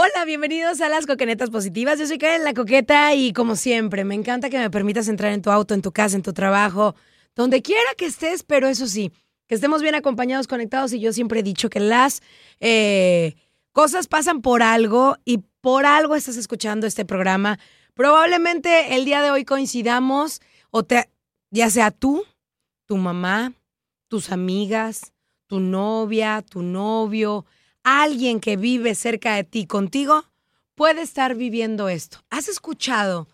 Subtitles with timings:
[0.00, 1.98] Hola, bienvenidos a las Coquenetas Positivas.
[1.98, 5.42] Yo soy Karen La Coqueta y como siempre, me encanta que me permitas entrar en
[5.42, 6.94] tu auto, en tu casa, en tu trabajo,
[7.34, 9.10] donde quiera que estés, pero eso sí,
[9.48, 12.22] que estemos bien acompañados, conectados y yo siempre he dicho que las
[12.60, 13.34] eh,
[13.72, 17.58] cosas pasan por algo y por algo estás escuchando este programa.
[17.94, 20.40] Probablemente el día de hoy coincidamos,
[20.70, 21.10] o te,
[21.50, 22.22] ya sea tú,
[22.86, 23.52] tu mamá,
[24.06, 25.12] tus amigas,
[25.48, 27.46] tu novia, tu novio,
[27.88, 30.24] alguien que vive cerca de ti, contigo,
[30.74, 32.18] puede estar viviendo esto.
[32.30, 33.28] ¿Has escuchado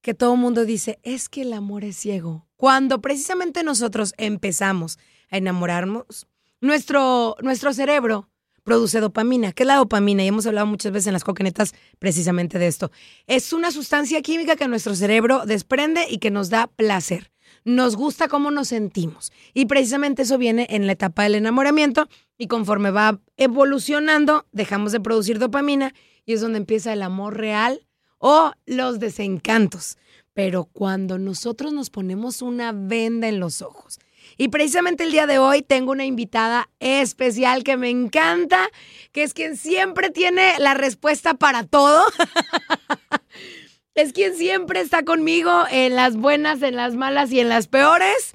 [0.00, 2.46] que todo el mundo dice, es que el amor es ciego?
[2.56, 4.98] Cuando precisamente nosotros empezamos
[5.30, 6.26] a enamorarnos,
[6.60, 8.28] nuestro, nuestro cerebro
[8.62, 9.52] produce dopamina.
[9.52, 10.22] ¿Qué es la dopamina?
[10.22, 12.90] Y hemos hablado muchas veces en las coquenetas precisamente de esto.
[13.26, 17.32] Es una sustancia química que nuestro cerebro desprende y que nos da placer.
[17.64, 19.32] Nos gusta cómo nos sentimos.
[19.54, 25.00] Y precisamente eso viene en la etapa del enamoramiento y conforme va evolucionando, dejamos de
[25.00, 27.86] producir dopamina y es donde empieza el amor real
[28.18, 29.96] o los desencantos.
[30.34, 33.98] Pero cuando nosotros nos ponemos una venda en los ojos,
[34.36, 38.68] y precisamente el día de hoy tengo una invitada especial que me encanta,
[39.12, 42.04] que es quien siempre tiene la respuesta para todo.
[43.98, 48.32] Es quien siempre está conmigo en las buenas, en las malas y en las peores.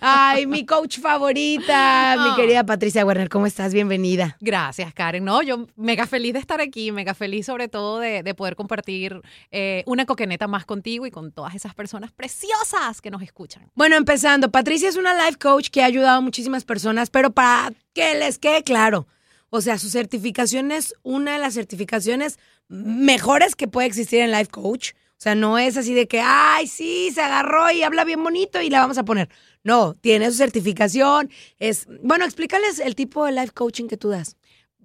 [0.00, 3.72] Ay, mi coach favorita, mi querida Patricia Werner, ¿cómo estás?
[3.72, 4.36] Bienvenida.
[4.40, 5.24] Gracias, Karen.
[5.24, 9.22] No, yo mega feliz de estar aquí, mega feliz sobre todo de, de poder compartir
[9.52, 13.70] eh, una coqueneta más contigo y con todas esas personas preciosas que nos escuchan.
[13.76, 17.72] Bueno, empezando, Patricia es una life coach que ha ayudado a muchísimas personas, pero para
[17.92, 19.06] que les quede claro,
[19.50, 24.50] o sea, su certificación es una de las certificaciones mejores que puede existir en life
[24.50, 24.94] coach.
[25.24, 28.68] Sea, no es así de que, ay, sí, se agarró y habla bien bonito y
[28.68, 29.30] la vamos a poner.
[29.62, 31.30] No, tiene su certificación.
[31.58, 34.36] Es, bueno, explícales el tipo de life coaching que tú das.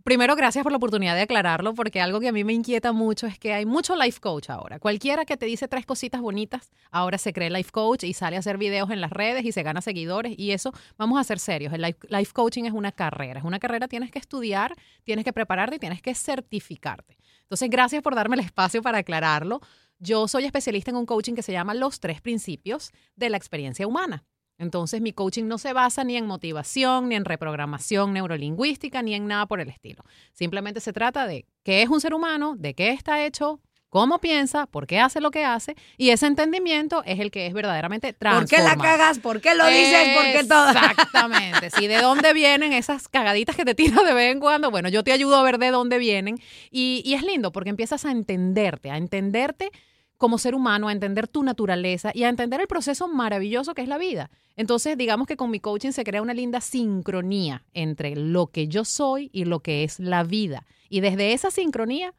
[0.06, 3.28] Primero, gracias por la oportunidad de aclararlo, porque algo que a mí me inquieta mucho
[3.28, 4.80] es que hay mucho life coach ahora.
[4.80, 8.40] Cualquiera que te dice tres cositas bonitas, ahora se cree life coach y sale a
[8.40, 10.36] hacer videos en las redes y se gana seguidores.
[10.38, 13.40] Y eso, vamos a ser serios, el life, life coaching es una carrera.
[13.40, 14.74] Es una carrera, tienes que estudiar,
[15.04, 17.18] tienes que prepararte y tienes que certificarte.
[17.42, 19.59] Entonces, gracias por darme el espacio para aclararlo.
[19.99, 23.85] Yo soy especialista en un coaching que se llama Los Tres Principios de la Experiencia
[23.85, 24.23] Humana.
[24.57, 29.28] Entonces mi coaching no se basa ni en motivación, ni en reprogramación neurolingüística, ni en
[29.28, 30.03] nada por el estilo.
[30.34, 34.67] Simplemente se trata de qué es un ser humano, de qué está hecho, cómo piensa,
[34.67, 38.75] por qué hace lo que hace, y ese entendimiento es el que es verdaderamente transformador.
[38.75, 39.19] ¿Por qué la cagas?
[39.19, 40.09] ¿Por qué lo dices?
[40.16, 40.69] ¿Por qué todo?
[40.69, 41.69] Exactamente.
[41.72, 44.72] sí, de dónde vienen esas cagaditas que te tiras de vez en cuando.
[44.72, 46.37] Bueno, yo te ayudo a ver de dónde vienen.
[46.69, 49.72] Y, y es lindo porque empiezas a entenderte, a entenderte
[50.20, 53.88] como ser humano, a entender tu naturaleza y a entender el proceso maravilloso que es
[53.88, 54.30] la vida.
[54.58, 58.84] Entonces, digamos que con mi coaching se crea una linda sincronía entre lo que yo
[58.84, 60.66] soy y lo que es la vida.
[60.90, 62.14] Y desde esa sincronía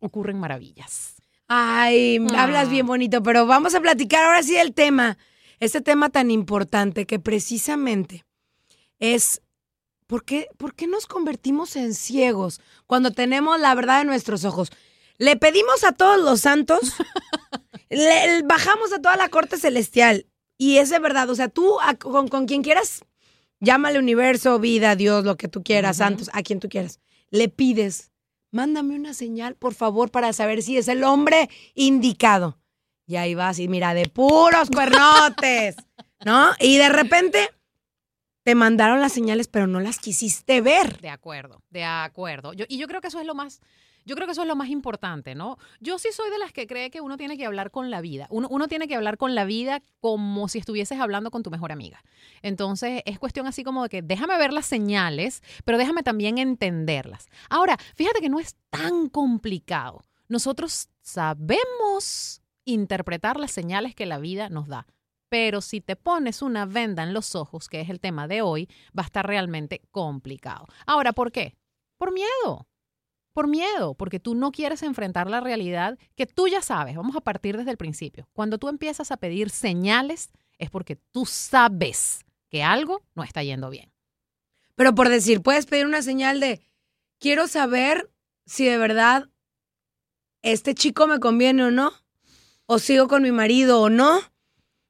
[0.00, 1.14] ocurren maravillas.
[1.46, 2.42] Ay, Ah.
[2.42, 5.16] hablas bien bonito, pero vamos a platicar ahora sí del tema.
[5.60, 8.24] Este tema tan importante que precisamente
[8.98, 9.40] es
[10.08, 14.72] ¿por qué, por qué nos convertimos en ciegos cuando tenemos la verdad en nuestros ojos?
[15.18, 16.80] Le pedimos a todos los santos,
[17.88, 20.26] le, bajamos a toda la corte celestial
[20.58, 23.04] y es de verdad, o sea, tú a- con, con quien quieras,
[23.60, 27.00] llámale universo, vida, Dios, lo que tú quieras, santos, a quien tú quieras,
[27.30, 28.10] le pides,
[28.50, 32.58] mándame una señal, por favor, para saber si es el hombre indicado.
[33.06, 35.76] Y ahí vas y mira, de puros cuernotes,
[36.24, 36.50] ¿no?
[36.58, 37.48] Y de repente
[38.42, 41.00] te mandaron las señales, pero no las quisiste ver.
[41.00, 42.52] De acuerdo, de acuerdo.
[42.52, 43.60] Yo, y yo creo que eso es lo más,
[44.06, 45.58] yo creo que eso es lo más importante, ¿no?
[45.80, 48.28] Yo sí soy de las que cree que uno tiene que hablar con la vida.
[48.30, 51.72] Uno, uno tiene que hablar con la vida como si estuvieses hablando con tu mejor
[51.72, 52.02] amiga.
[52.40, 57.28] Entonces, es cuestión así como de que déjame ver las señales, pero déjame también entenderlas.
[57.50, 60.02] Ahora, fíjate que no es tan complicado.
[60.28, 64.86] Nosotros sabemos interpretar las señales que la vida nos da.
[65.28, 68.68] Pero si te pones una venda en los ojos, que es el tema de hoy,
[68.96, 70.66] va a estar realmente complicado.
[70.86, 71.56] Ahora, ¿por qué?
[71.98, 72.68] Por miedo.
[73.36, 76.96] Por miedo, porque tú no quieres enfrentar la realidad que tú ya sabes.
[76.96, 78.26] Vamos a partir desde el principio.
[78.32, 83.68] Cuando tú empiezas a pedir señales, es porque tú sabes que algo no está yendo
[83.68, 83.92] bien.
[84.74, 86.62] Pero por decir, puedes pedir una señal de,
[87.18, 88.10] quiero saber
[88.46, 89.28] si de verdad
[90.40, 91.92] este chico me conviene o no,
[92.64, 94.18] o sigo con mi marido o no,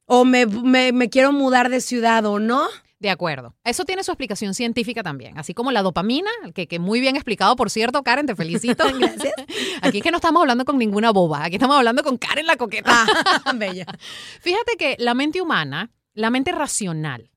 [0.05, 2.69] o me, me- quiero mudar de ciudad o no.
[2.99, 3.55] De acuerdo.
[3.63, 7.55] Eso tiene su explicación científica también, así como la dopamina, que, que muy bien explicado,
[7.55, 8.85] por cierto, Karen, te felicito.
[8.99, 9.35] Gracias.
[9.83, 12.57] Aquí es que no estamos hablando con ninguna boba, aquí estamos hablando con Karen la
[12.57, 13.05] coqueta.
[13.45, 13.87] Ah, bella.
[14.41, 17.31] Fíjate que la mente humana, la mente racional,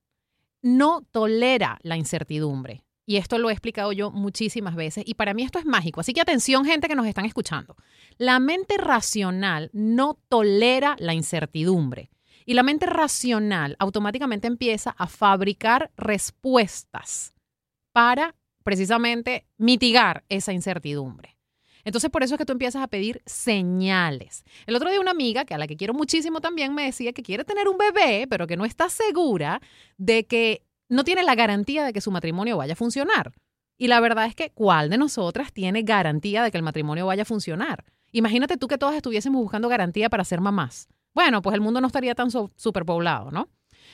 [0.61, 2.83] no tolera la incertidumbre.
[3.05, 5.99] Y esto lo he explicado yo muchísimas veces y para mí esto es mágico.
[5.99, 7.75] Así que atención gente que nos están escuchando.
[8.17, 12.11] La mente racional no tolera la incertidumbre.
[12.49, 17.35] Y la mente racional automáticamente empieza a fabricar respuestas
[17.91, 21.37] para precisamente mitigar esa incertidumbre.
[21.83, 24.43] Entonces, por eso es que tú empiezas a pedir señales.
[24.65, 27.21] El otro día una amiga, que a la que quiero muchísimo también, me decía que
[27.21, 29.61] quiere tener un bebé, pero que no está segura
[29.99, 33.31] de que no tiene la garantía de que su matrimonio vaya a funcionar.
[33.77, 37.21] Y la verdad es que, ¿cuál de nosotras tiene garantía de que el matrimonio vaya
[37.21, 37.85] a funcionar?
[38.11, 40.87] Imagínate tú que todas estuviésemos buscando garantía para ser mamás.
[41.19, 43.49] Bueno, pues el mundo no estaría tan so- superpoblado, ¿no?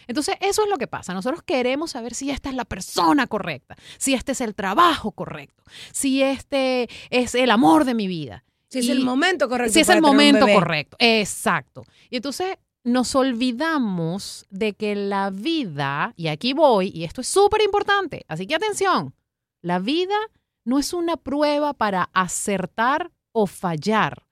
[0.06, 1.12] Entonces, eso es lo que pasa.
[1.16, 5.64] Nosotros queremos saber si esta es la persona correcta, si este es el trabajo correcto,
[5.92, 8.44] si este es el amor de mi vida.
[8.70, 9.74] Si es el momento correcto.
[9.74, 10.98] Si es el momento correcto.
[11.00, 11.84] Exacto.
[12.12, 17.62] Y entonces nos olvidamos de que la vida, y aquí voy, y esto es súper
[17.64, 19.16] importante, así que atención,
[19.64, 20.16] la vida
[20.64, 24.28] no es una prueba para acertar o fallar.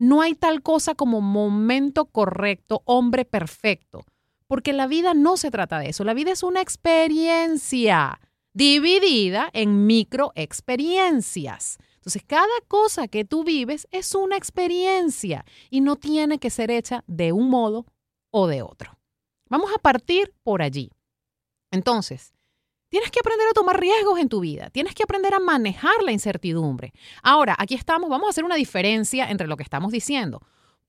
[0.00, 4.00] No hay tal cosa como momento correcto, hombre perfecto,
[4.46, 6.04] porque la vida no se trata de eso.
[6.04, 8.18] La vida es una experiencia
[8.54, 11.76] dividida en microexperiencias.
[11.96, 17.04] Entonces, cada cosa que tú vives es una experiencia y no tiene que ser hecha
[17.06, 17.84] de un modo
[18.30, 18.98] o de otro.
[19.50, 20.90] Vamos a partir por allí.
[21.70, 22.32] Entonces,
[22.90, 26.12] tienes que aprender a tomar riesgos en tu vida, tienes que aprender a manejar la
[26.12, 26.92] incertidumbre.
[27.22, 30.42] Ahora, aquí estamos, vamos a hacer una diferencia entre lo que estamos diciendo,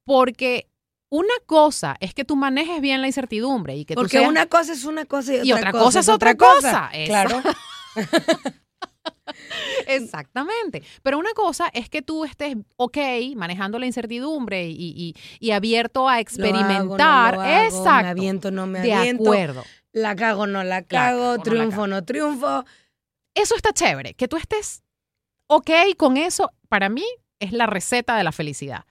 [0.03, 0.67] porque
[1.09, 4.45] una cosa es que tú manejes bien la incertidumbre y que tú Porque seas- una
[4.47, 6.89] cosa es una cosa y otra, y otra cosa es otra cosa.
[7.05, 7.41] Claro.
[9.87, 10.83] Exactamente.
[11.03, 12.97] Pero una cosa es que tú estés ok
[13.35, 17.35] manejando la incertidumbre y, y- y abierto a Lo hago, experimentar.
[17.37, 18.03] no lo hago, Exacto.
[18.03, 19.23] Me aviento, no me de aviento.
[19.23, 19.63] acuerdo.
[19.93, 21.31] La cago, no la cago.
[21.31, 21.87] no la triunfo, cago.
[21.87, 22.65] no triunfo.
[23.33, 24.13] Eso está chévere.
[24.13, 24.83] Que tú estés
[25.47, 27.05] ok con eso, para mí
[27.39, 28.85] es la receta de la felicidad.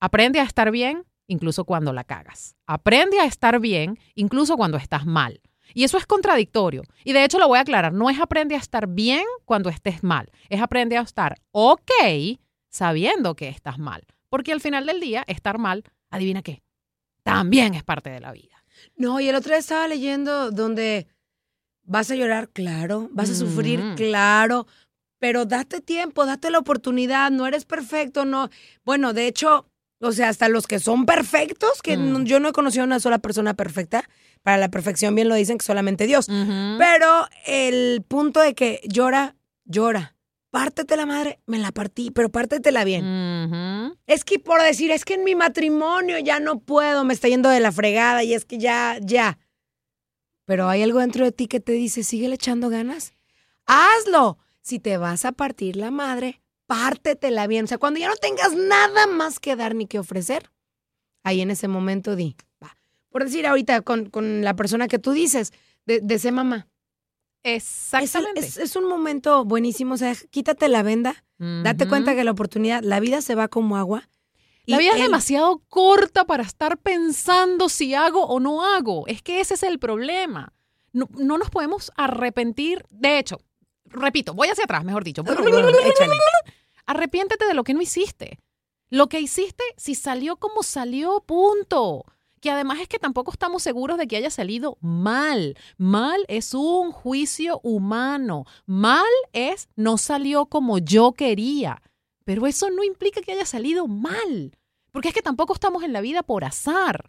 [0.00, 2.56] Aprende a estar bien incluso cuando la cagas.
[2.66, 5.40] Aprende a estar bien incluso cuando estás mal.
[5.74, 6.82] Y eso es contradictorio.
[7.04, 7.92] Y de hecho lo voy a aclarar.
[7.92, 10.30] No es aprende a estar bien cuando estés mal.
[10.48, 11.90] Es aprende a estar ok
[12.68, 14.04] sabiendo que estás mal.
[14.28, 16.62] Porque al final del día, estar mal, adivina qué,
[17.22, 18.51] también es parte de la vida.
[18.96, 21.06] No, y el otro día estaba leyendo donde
[21.84, 23.94] vas a llorar, claro, vas a sufrir, Ujú.
[23.96, 24.66] claro,
[25.18, 28.50] pero date tiempo, date la oportunidad, no eres perfecto, no.
[28.84, 29.66] Bueno, de hecho,
[30.00, 32.12] o sea, hasta los que son perfectos, que Mm.
[32.12, 34.08] no- yo no he conocido a una sola persona perfecta,
[34.42, 36.26] para la perfección bien lo dicen que solamente Dios.
[36.78, 40.16] Pero el punto de que llora, llora.
[40.52, 43.96] Pártete la madre, me la partí, pero pártetela bien.
[44.06, 47.48] Es que por decir, es que en mi matrimonio ya no puedo, me está yendo
[47.48, 49.38] de la fregada y es que ya, ya.
[50.44, 53.14] Pero hay algo dentro de ti que te dice, sigue echando ganas.
[53.66, 54.38] Hazlo.
[54.60, 57.64] Si te vas a partir la madre, pártetela bien.
[57.64, 60.50] O sea, cuando ya no tengas nada más que dar ni que ofrecer,
[61.24, 62.76] ahí en ese momento di, va.
[63.08, 65.52] Por decir ahorita con, con la persona que tú dices,
[65.86, 66.68] de, de ser mamá.
[67.44, 68.40] Exactamente.
[68.40, 69.94] es- es un momento buenísimo.
[69.94, 71.24] O sea, quítate la venda,
[71.64, 74.08] date cuenta que la oportunidad, la vida se va como agua.
[74.66, 79.06] La vida es demasiado corta para estar pensando si hago o no hago.
[79.08, 80.52] Es que ese es el problema.
[80.92, 82.84] No, no nos podemos arrepentir.
[82.90, 83.40] De hecho,
[83.86, 85.24] repito, voy hacia atrás, mejor dicho.
[86.86, 88.38] Arrepiéntete de lo que no hiciste.
[88.90, 92.04] Lo que hiciste, si salió como salió, punto.
[92.42, 95.56] Que además es que tampoco estamos seguros de que haya salido mal.
[95.78, 98.46] Mal es un juicio humano.
[98.66, 101.80] Mal es no salió como yo quería.
[102.24, 104.58] Pero eso no implica que haya salido mal.
[104.90, 107.08] Porque es que tampoco estamos en la vida por azar.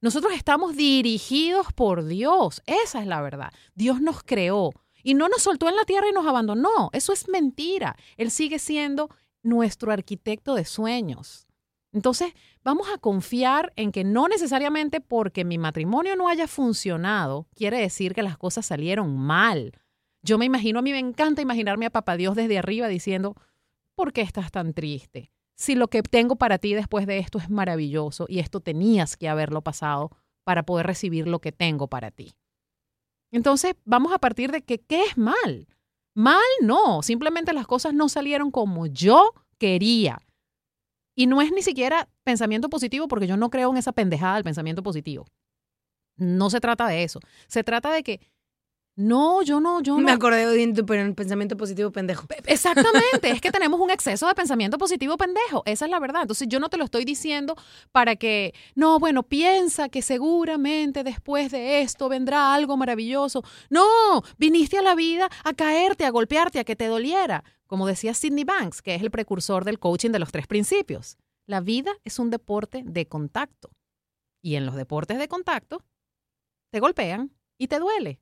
[0.00, 2.62] Nosotros estamos dirigidos por Dios.
[2.66, 3.52] Esa es la verdad.
[3.74, 4.70] Dios nos creó
[5.02, 6.90] y no nos soltó en la tierra y nos abandonó.
[6.92, 7.96] Eso es mentira.
[8.16, 9.10] Él sigue siendo
[9.42, 11.48] nuestro arquitecto de sueños.
[11.92, 12.32] Entonces,
[12.64, 18.14] vamos a confiar en que no necesariamente porque mi matrimonio no haya funcionado, quiere decir
[18.14, 19.72] que las cosas salieron mal.
[20.22, 23.36] Yo me imagino, a mí me encanta imaginarme a Papá Dios desde arriba diciendo,
[23.94, 25.30] ¿por qué estás tan triste?
[25.54, 29.28] Si lo que tengo para ti después de esto es maravilloso y esto tenías que
[29.28, 30.10] haberlo pasado
[30.44, 32.32] para poder recibir lo que tengo para ti.
[33.30, 35.68] Entonces, vamos a partir de que, ¿qué es mal?
[36.14, 40.20] Mal no, simplemente las cosas no salieron como yo quería.
[41.14, 44.44] Y no es ni siquiera pensamiento positivo porque yo no creo en esa pendejada del
[44.44, 45.26] pensamiento positivo.
[46.16, 47.20] No se trata de eso.
[47.48, 48.20] Se trata de que,
[48.94, 50.02] no, yo no, yo no.
[50.02, 52.26] Me acordé de un pensamiento positivo pendejo.
[52.46, 56.22] Exactamente, es que tenemos un exceso de pensamiento positivo pendejo, esa es la verdad.
[56.22, 57.56] Entonces yo no te lo estoy diciendo
[57.90, 63.42] para que, no, bueno, piensa que seguramente después de esto vendrá algo maravilloso.
[63.70, 67.44] No, viniste a la vida a caerte, a golpearte, a que te doliera.
[67.66, 71.16] Como decía Sidney Banks, que es el precursor del coaching de los tres principios.
[71.46, 73.70] La vida es un deporte de contacto.
[74.42, 75.82] Y en los deportes de contacto,
[76.70, 78.20] te golpean y te duele.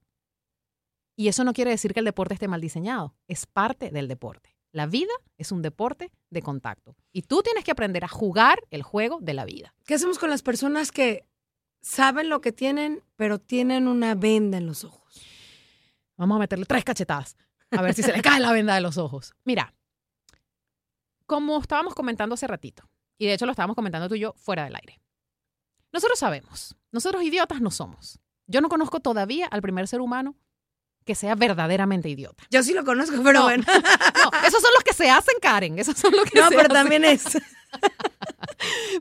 [1.20, 4.56] Y eso no quiere decir que el deporte esté mal diseñado, es parte del deporte.
[4.72, 8.82] La vida es un deporte de contacto y tú tienes que aprender a jugar el
[8.82, 9.74] juego de la vida.
[9.84, 11.26] ¿Qué hacemos con las personas que
[11.82, 15.20] saben lo que tienen, pero tienen una venda en los ojos?
[16.16, 17.36] Vamos a meterle tres cachetadas
[17.70, 19.34] a ver si se le cae la venda de los ojos.
[19.44, 19.74] Mira,
[21.26, 24.64] como estábamos comentando hace ratito, y de hecho lo estábamos comentando tú y yo fuera
[24.64, 25.02] del aire.
[25.92, 28.20] Nosotros sabemos, nosotros idiotas no somos.
[28.46, 30.34] Yo no conozco todavía al primer ser humano
[31.04, 32.44] que sea verdaderamente idiota.
[32.50, 33.44] Yo sí lo conozco, pero No.
[33.44, 33.64] bueno.
[34.14, 35.78] No, esos son los que se hacen, Karen.
[35.78, 36.74] Esos son los que No, se pero hacen.
[36.74, 37.24] también es.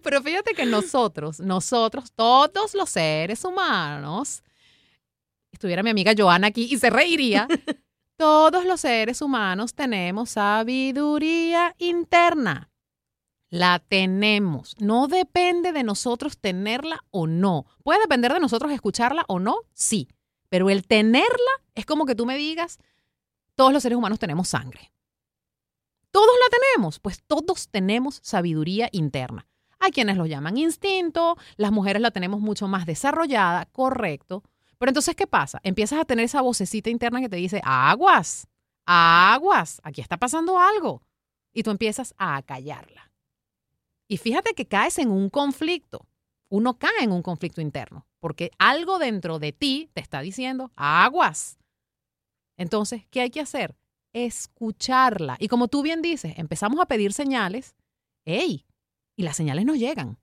[0.04, 4.44] Pero fíjate que nosotros, nosotros, todos los seres humanos,
[5.52, 7.48] estuviera mi amiga Joana aquí y se reiría,
[8.18, 12.70] todos los seres humanos tenemos sabiduría interna.
[13.50, 14.76] La tenemos.
[14.80, 17.66] No depende de nosotros tenerla o no.
[17.84, 20.08] Puede depender de nosotros escucharla o no, sí.
[20.50, 22.80] Pero el tenerla es como que tú me digas,
[23.56, 24.92] todos los seres humanos tenemos sangre.
[26.12, 29.48] Todos la tenemos, pues todos tenemos sabiduría interna.
[29.80, 34.44] Hay quienes lo llaman instinto, las mujeres la tenemos mucho más desarrollada, correcto.
[34.78, 35.60] Pero entonces, ¿qué pasa?
[35.64, 38.48] Empiezas a tener esa vocecita interna que te dice, aguas,
[38.86, 41.04] aguas, aquí está pasando algo.
[41.54, 43.12] Y tú empiezas a callarla.
[44.08, 46.08] Y fíjate que caes en un conflicto.
[46.50, 51.58] Uno cae en un conflicto interno, porque algo dentro de ti te está diciendo, aguas.
[52.58, 53.78] Entonces, ¿qué hay que hacer?
[54.14, 55.38] Escucharla.
[55.40, 57.76] Y como tú bien dices, empezamos a pedir señales,
[58.26, 58.66] ¡ey!
[59.16, 60.18] Y las señales nos llegan.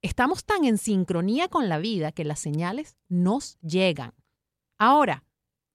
[0.00, 4.14] Estamos tan en sincronía con la vida que las señales nos llegan.
[4.78, 5.24] Ahora,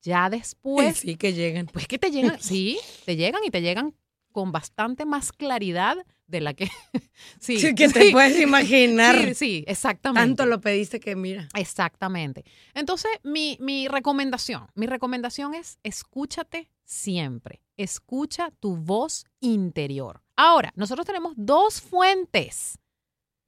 [0.01, 1.65] ya después, sí que llegan.
[1.68, 3.96] pues que te llegan, sí, te llegan y te llegan
[4.32, 5.98] con bastante más claridad
[6.29, 6.69] de la que...
[7.39, 9.17] sí, Sí, que te sí, puedes imaginar.
[9.29, 10.27] Sí, sí, exactamente.
[10.27, 11.48] Tanto lo pediste que mira.
[11.55, 12.45] Exactamente.
[12.74, 17.62] Entonces, mi, mi recomendación, mi recomendación es escúchate siempre.
[17.77, 20.21] Escucha tu voz interior.
[20.36, 22.79] Ahora, nosotros tenemos dos fuentes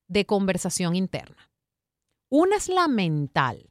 [0.07, 1.51] de conversación interna.
[2.29, 3.69] Una es la mental.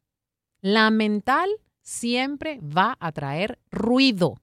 [0.60, 1.50] La mental
[1.82, 4.40] siempre va a traer ruido.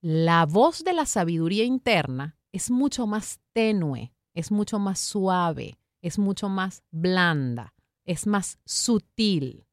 [0.00, 6.18] La voz de la sabiduría interna es mucho más tenue, es mucho más suave, es
[6.18, 7.74] mucho más blanda,
[8.04, 9.64] es más sutil.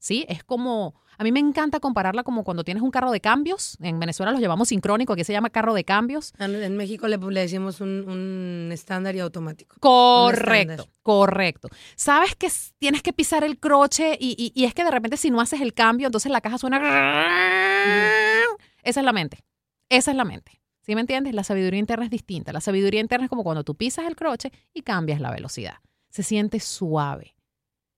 [0.00, 0.24] ¿sí?
[0.28, 3.76] Es como, a mí me encanta compararla como cuando tienes un carro de cambios.
[3.80, 6.32] En Venezuela los llevamos sincrónico, aquí se llama carro de cambios.
[6.38, 9.76] En, en México le, le decimos un, un estándar y automático.
[9.80, 11.68] Correcto, correcto.
[11.96, 12.48] Sabes que
[12.78, 15.60] tienes que pisar el croche y, y- y es que de repente si no haces
[15.60, 16.78] el cambio, entonces la caja suena...
[18.84, 19.44] Esa es la mente.
[19.88, 20.60] Esa es la mente.
[20.88, 21.34] ¿Sí me entiendes?
[21.34, 22.50] La sabiduría interna es distinta.
[22.50, 25.80] La sabiduría interna es como cuando tú pisas el croche y cambias la velocidad.
[26.08, 27.36] Se siente suave.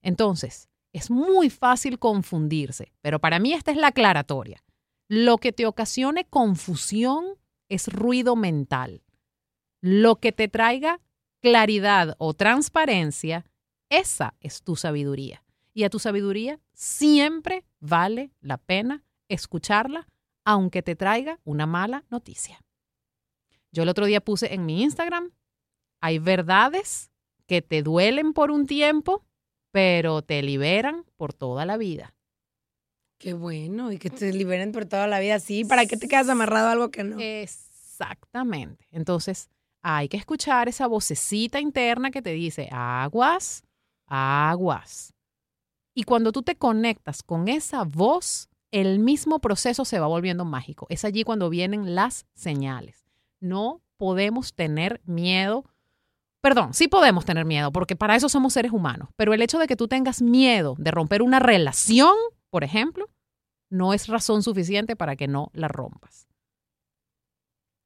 [0.01, 4.61] Entonces, es muy fácil confundirse, pero para mí esta es la aclaratoria.
[5.07, 7.23] Lo que te ocasione confusión
[7.69, 9.03] es ruido mental.
[9.79, 10.99] Lo que te traiga
[11.41, 13.45] claridad o transparencia,
[13.87, 15.45] esa es tu sabiduría.
[15.73, 20.09] Y a tu sabiduría siempre vale la pena escucharla,
[20.43, 22.59] aunque te traiga una mala noticia.
[23.71, 25.31] Yo el otro día puse en mi Instagram,
[26.01, 27.11] hay verdades
[27.45, 29.23] que te duelen por un tiempo,
[29.71, 32.13] pero te liberan por toda la vida.
[33.17, 35.39] Qué bueno, y que te liberen por toda la vida.
[35.39, 37.19] Sí, ¿para qué te quedas amarrado a algo que no?
[37.19, 38.87] Exactamente.
[38.91, 39.49] Entonces,
[39.83, 43.63] hay que escuchar esa vocecita interna que te dice, aguas,
[44.07, 45.13] aguas.
[45.93, 50.87] Y cuando tú te conectas con esa voz, el mismo proceso se va volviendo mágico.
[50.89, 53.10] Es allí cuando vienen las señales.
[53.41, 55.65] No podemos tener miedo.
[56.39, 59.09] Perdón, sí podemos tener miedo, porque para eso somos seres humanos.
[59.17, 62.15] Pero el hecho de que tú tengas miedo de romper una relación,
[62.49, 63.09] por ejemplo,
[63.69, 66.27] no es razón suficiente para que no la rompas.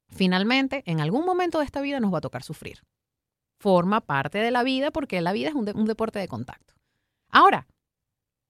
[0.07, 2.81] Finalmente, en algún momento de esta vida nos va a tocar sufrir.
[3.59, 6.73] Forma parte de la vida porque la vida es un, de- un deporte de contacto.
[7.29, 7.67] Ahora,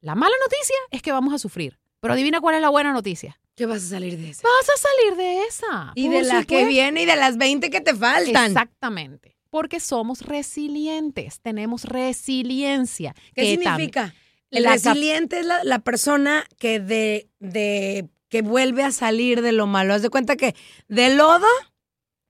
[0.01, 1.79] la mala noticia es que vamos a sufrir.
[1.99, 3.39] Pero adivina cuál es la buena noticia.
[3.55, 4.43] ¿Qué vas a salir de esa?
[4.43, 5.91] Vas a salir de esa.
[5.95, 8.51] Y de la que viene y de las 20 que te faltan.
[8.51, 9.35] Exactamente.
[9.49, 13.15] Porque somos resilientes, tenemos resiliencia.
[13.33, 14.13] ¿Qué que significa?
[14.51, 19.53] El la resiliente es la, la persona que de, de que vuelve a salir de
[19.53, 19.93] lo malo.
[19.93, 20.55] Haz de cuenta que
[20.87, 21.47] del lodo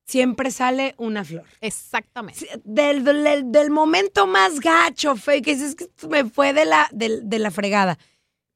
[0.05, 1.45] siempre sale una flor.
[1.61, 2.47] Exactamente.
[2.63, 7.39] Del, del, del momento más gacho, feo, que dices que me fue de la, de,
[7.39, 7.97] la fregada.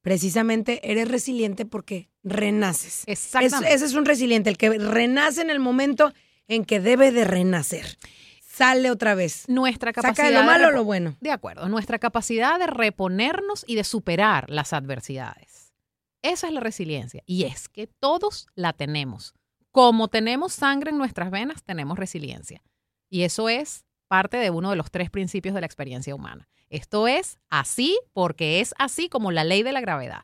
[0.01, 3.03] Precisamente eres resiliente porque renaces.
[3.05, 3.73] Es- Exactamente.
[3.73, 6.13] ese es un resiliente, el que renace en el momento
[6.47, 7.97] en que debe de renacer.
[8.43, 9.47] Sale otra vez.
[9.47, 11.15] Nuestra capacidad Saca de lo de malo repo- lo bueno.
[11.21, 15.73] De acuerdo, nuestra capacidad de reponernos y de superar las adversidades.
[16.21, 17.23] Esa es la resiliencia.
[17.25, 19.33] Y es que todos la tenemos.
[19.71, 22.61] Como tenemos sangre en nuestras venas, tenemos resiliencia.
[23.09, 26.49] Y eso es parte de uno de los tres principios de la experiencia humana.
[26.69, 30.23] Esto es así porque es así como la ley de la gravedad.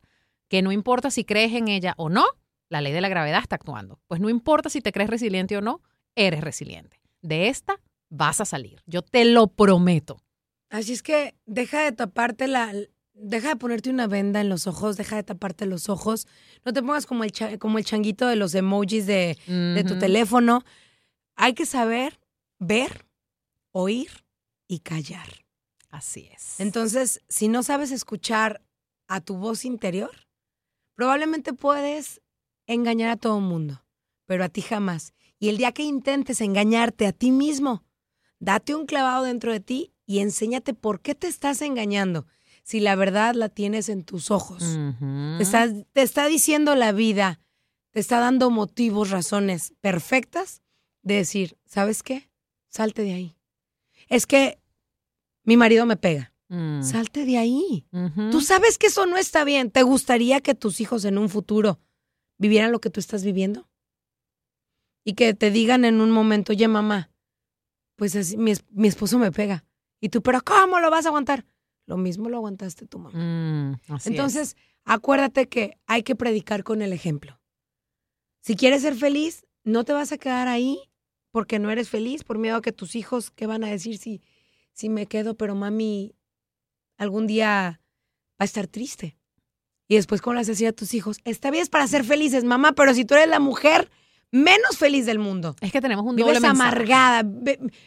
[0.55, 2.23] Que no importa si crees en ella o no,
[2.69, 3.99] la ley de la gravedad está actuando.
[4.07, 5.81] Pues no importa si te crees resiliente o no,
[6.15, 7.01] eres resiliente.
[7.21, 8.81] De esta vas a salir.
[8.85, 10.15] Yo te lo prometo.
[10.69, 12.73] Así es que deja de taparte la.
[13.11, 16.25] Deja de ponerte una venda en los ojos, deja de taparte los ojos.
[16.63, 20.63] No te pongas como el, como el changuito de los emojis de, de tu teléfono.
[21.35, 22.17] Hay que saber
[22.59, 23.05] ver,
[23.73, 24.23] oír
[24.69, 25.27] y callar.
[25.89, 26.61] Así es.
[26.61, 28.61] Entonces, si no sabes escuchar
[29.09, 30.24] a tu voz interior,
[30.95, 32.21] probablemente puedes
[32.65, 33.83] engañar a todo el mundo,
[34.25, 35.13] pero a ti jamás.
[35.37, 37.83] Y el día que intentes engañarte a ti mismo,
[38.39, 42.25] date un clavado dentro de ti y enséñate por qué te estás engañando.
[42.63, 44.63] Si la verdad la tienes en tus ojos,
[45.93, 47.39] te está diciendo la vida,
[47.91, 50.63] te está dando motivos, razones perfectas
[51.03, 52.29] de decir, ¿sabes qué?
[52.67, 53.37] Salte de ahí.
[54.07, 54.59] Es que
[55.43, 56.33] mi marido me pega.
[56.55, 56.83] Mm.
[56.83, 57.85] Salte de ahí.
[58.31, 59.71] Tú sabes que eso no está bien.
[59.71, 61.79] ¿Te gustaría que tus hijos en un futuro
[62.37, 63.67] vivieran lo que tú estás viviendo?
[65.03, 67.11] Y que te digan en un momento, oye mamá,
[67.95, 69.65] pues así, mi, mi esposo me pega.
[69.99, 71.45] Y tú, pero ¿cómo lo vas a aguantar?
[71.85, 73.19] Lo mismo lo aguantaste tu mamá.
[73.19, 74.07] Mm, es.
[74.07, 77.39] Entonces, acuérdate que hay que predicar con el ejemplo.
[78.41, 80.79] Si quieres ser feliz, no te vas a quedar ahí
[81.31, 84.21] porque no eres feliz por miedo a que tus hijos, ¿qué van a decir si,
[84.71, 85.35] si me quedo?
[85.35, 86.14] Pero mami,
[86.97, 87.81] algún día
[88.33, 89.17] va a estar triste.
[89.87, 91.19] Y después, ¿cómo le vas a decir a tus hijos?
[91.25, 93.91] Está bien es para ser felices, mamá, pero si tú eres la mujer
[94.31, 96.69] menos feliz del mundo, es que tenemos un vives doble mensaje.
[96.69, 97.23] amargada,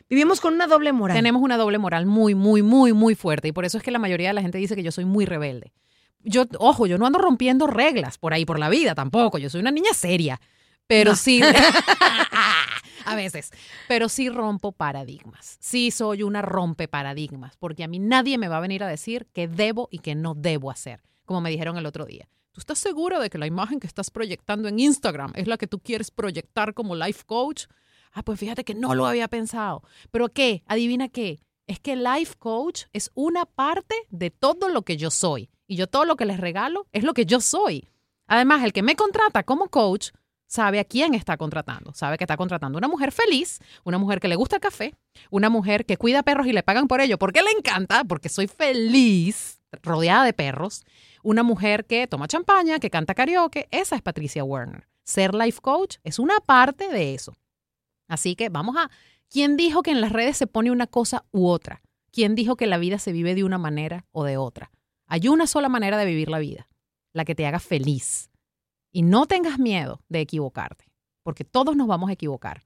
[0.08, 1.16] vivimos con una doble moral.
[1.16, 3.48] Tenemos una doble moral muy, muy, muy, muy fuerte.
[3.48, 5.26] Y por eso es que la mayoría de la gente dice que yo soy muy
[5.26, 5.72] rebelde.
[6.20, 9.38] Yo, ojo, yo no ando rompiendo reglas por ahí por la vida tampoco.
[9.38, 10.40] Yo soy una niña seria.
[10.88, 11.16] Pero No.
[11.16, 11.40] sí.
[13.04, 13.50] a veces.
[13.86, 15.56] Pero sí rompo paradigmas.
[15.60, 17.56] Sí soy una rompe paradigmas.
[17.56, 20.34] Porque a mí nadie me va a venir a decir qué debo y qué no
[20.34, 21.02] debo hacer.
[21.24, 22.28] Como me dijeron el otro día.
[22.52, 25.66] ¿Tú estás seguro de que la imagen que estás proyectando en Instagram es la que
[25.68, 27.66] tú quieres proyectar como life coach?
[28.12, 29.82] Ah, pues fíjate que no lo había pensado.
[30.10, 30.62] ¿Pero qué?
[30.66, 31.38] Adivina qué.
[31.66, 35.50] Es que life coach es una parte de todo lo que yo soy.
[35.66, 37.88] Y yo todo lo que les regalo es lo que yo soy.
[38.26, 40.08] Además, el que me contrata como coach
[40.48, 41.92] sabe a quién está contratando.
[41.94, 44.96] Sabe que está contratando una mujer feliz, una mujer que le gusta el café,
[45.30, 48.48] una mujer que cuida perros y le pagan por ello porque le encanta, porque soy
[48.48, 50.82] feliz rodeada de perros,
[51.22, 53.68] una mujer que toma champaña, que canta karaoke.
[53.70, 54.88] Esa es Patricia Werner.
[55.04, 57.36] Ser life coach es una parte de eso.
[58.08, 58.90] Así que vamos a...
[59.30, 61.82] ¿Quién dijo que en las redes se pone una cosa u otra?
[62.10, 64.70] ¿Quién dijo que la vida se vive de una manera o de otra?
[65.06, 66.66] Hay una sola manera de vivir la vida,
[67.12, 68.27] la que te haga feliz.
[68.98, 70.90] Y no tengas miedo de equivocarte,
[71.22, 72.64] porque todos nos vamos a equivocar.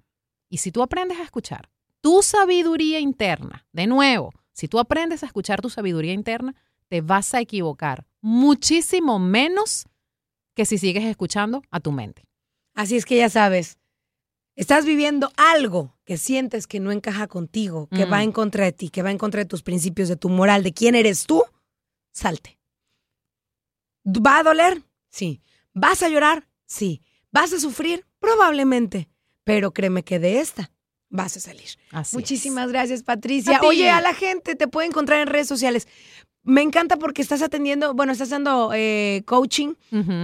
[0.49, 1.68] Y si tú aprendes a escuchar
[2.01, 6.55] tu sabiduría interna, de nuevo, si tú aprendes a escuchar tu sabiduría interna,
[6.88, 9.85] te vas a equivocar muchísimo menos
[10.55, 12.23] que si sigues escuchando a tu mente.
[12.75, 13.77] Así es que ya sabes,
[14.57, 18.23] estás viviendo algo que sientes que no encaja contigo, que va Mm.
[18.23, 20.73] en contra de ti, que va en contra de tus principios, de tu moral, de
[20.73, 21.42] quién eres tú,
[22.11, 22.59] salte.
[24.07, 24.83] ¿Va a doler?
[25.11, 25.42] Sí.
[25.74, 26.46] ¿Vas a llorar?
[26.66, 27.02] Sí.
[27.30, 28.06] ¿Vas a sufrir?
[28.18, 29.08] Probablemente.
[29.44, 30.70] Pero créeme que de esta
[31.08, 31.68] vas a salir.
[31.90, 33.58] Así Muchísimas gracias, Patricia.
[33.58, 33.66] A.
[33.66, 35.87] Oye, a la gente te puede encontrar en redes sociales.
[36.42, 39.74] Me encanta porque estás atendiendo, bueno, estás dando eh, coaching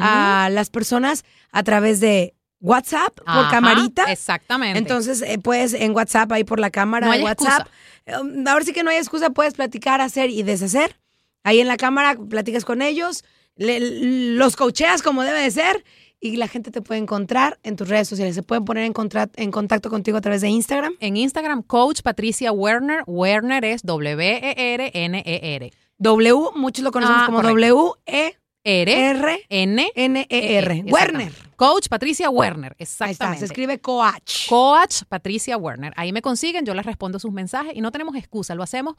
[0.00, 4.10] a las personas a través de WhatsApp, por Ajá, camarita.
[4.10, 4.78] Exactamente.
[4.78, 7.68] Entonces, eh, puedes en WhatsApp, ahí por la cámara No hay WhatsApp.
[8.06, 10.98] Um, ahora sí que no hay excusa, puedes platicar, hacer y deshacer.
[11.44, 13.24] Ahí en la cámara platicas con ellos,
[13.58, 15.84] le- los coacheas como debe de ser
[16.20, 18.34] y la gente te puede encontrar en tus redes sociales.
[18.34, 18.92] Se pueden poner en,
[19.36, 20.94] en contacto contigo a través de Instagram.
[21.00, 23.02] en Instagram, Coach Patricia Werner.
[23.06, 25.70] Werner es E W-E-R-N-E-R.
[25.98, 27.98] W, muchos lo conocemos Ah, como correcto.
[28.64, 29.40] W-E-R-N-E-R.
[30.58, 30.92] R-N.
[30.92, 31.32] Werner.
[31.58, 33.40] Coach Patricia Werner, Ahí está, exactamente.
[33.40, 34.48] se escribe coach.
[34.48, 35.92] Coach Patricia Werner.
[35.96, 38.94] Ahí me consiguen, yo les respondo sus mensajes y no tenemos excusa, lo hacemos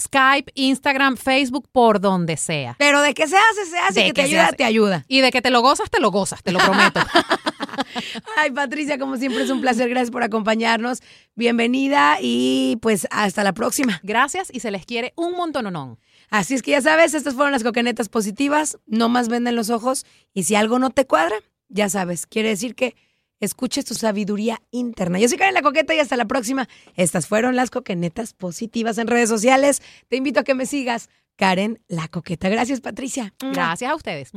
[0.00, 2.74] Skype, Instagram, Facebook, por donde sea.
[2.78, 4.56] Pero de que se hace, se hace, De que te que ayuda, hace.
[4.56, 5.04] te ayuda.
[5.08, 7.00] Y de que te lo gozas, te lo gozas, te lo prometo.
[8.38, 9.90] Ay, Patricia, como siempre es un placer.
[9.90, 11.02] Gracias por acompañarnos.
[11.34, 14.00] Bienvenida y pues hasta la próxima.
[14.02, 15.98] Gracias y se les quiere un montononón.
[16.30, 18.78] Así es que ya sabes, estas fueron las coquenetas positivas.
[18.86, 20.06] No más venden los ojos.
[20.32, 21.36] Y si algo no te cuadra,
[21.70, 22.94] ya sabes, quiere decir que
[23.40, 25.18] escuches tu sabiduría interna.
[25.18, 26.68] Yo soy Karen La Coqueta y hasta la próxima.
[26.94, 29.82] Estas fueron las coquenetas positivas en redes sociales.
[30.08, 32.48] Te invito a que me sigas, Karen La Coqueta.
[32.48, 33.32] Gracias, Patricia.
[33.40, 34.32] Gracias a ustedes.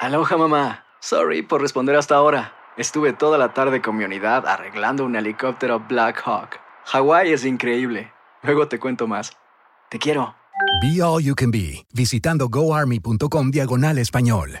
[0.00, 0.84] Aloha mamá.
[1.00, 2.52] Sorry por responder hasta ahora.
[2.76, 6.60] Estuve toda la tarde con mi unidad arreglando un helicóptero Black Hawk.
[6.84, 8.12] Hawái es increíble.
[8.42, 9.32] Luego te cuento más.
[9.88, 10.34] Te quiero.
[10.82, 14.60] Be All You Can Be, visitando goarmy.com diagonal español.